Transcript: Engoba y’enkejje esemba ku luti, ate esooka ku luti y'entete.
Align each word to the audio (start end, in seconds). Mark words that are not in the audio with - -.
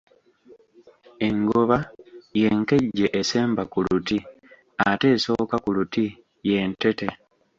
Engoba 1.27 1.77
y’enkejje 2.39 3.07
esemba 3.19 3.63
ku 3.71 3.79
luti, 3.85 4.17
ate 4.89 5.07
esooka 5.15 5.55
ku 5.63 5.69
luti 5.77 6.05
y'entete. 6.47 7.07